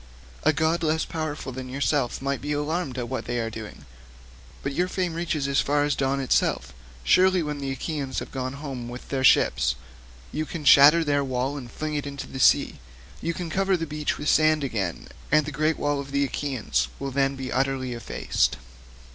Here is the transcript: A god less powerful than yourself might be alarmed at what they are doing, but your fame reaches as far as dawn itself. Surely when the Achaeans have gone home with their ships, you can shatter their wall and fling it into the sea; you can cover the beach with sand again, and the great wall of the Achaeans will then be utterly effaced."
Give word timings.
A 0.41 0.51
god 0.51 0.81
less 0.81 1.05
powerful 1.05 1.51
than 1.51 1.69
yourself 1.69 2.23
might 2.23 2.41
be 2.41 2.53
alarmed 2.53 2.97
at 2.97 3.07
what 3.07 3.25
they 3.25 3.37
are 3.39 3.51
doing, 3.51 3.85
but 4.63 4.73
your 4.73 4.87
fame 4.87 5.13
reaches 5.13 5.47
as 5.47 5.61
far 5.61 5.83
as 5.83 5.93
dawn 5.95 6.19
itself. 6.19 6.73
Surely 7.03 7.43
when 7.43 7.59
the 7.59 7.69
Achaeans 7.69 8.17
have 8.17 8.31
gone 8.31 8.53
home 8.53 8.89
with 8.89 9.09
their 9.09 9.23
ships, 9.23 9.75
you 10.31 10.43
can 10.43 10.65
shatter 10.65 11.03
their 11.03 11.23
wall 11.23 11.55
and 11.55 11.69
fling 11.71 11.93
it 11.93 12.07
into 12.07 12.25
the 12.25 12.39
sea; 12.39 12.79
you 13.21 13.35
can 13.35 13.51
cover 13.51 13.77
the 13.77 13.85
beach 13.85 14.17
with 14.17 14.27
sand 14.27 14.63
again, 14.63 15.07
and 15.31 15.45
the 15.45 15.51
great 15.51 15.77
wall 15.77 15.99
of 15.99 16.09
the 16.09 16.23
Achaeans 16.23 16.87
will 16.97 17.11
then 17.11 17.35
be 17.35 17.53
utterly 17.53 17.93
effaced." 17.93 18.57